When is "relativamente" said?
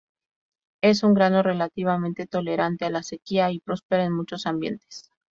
1.43-2.25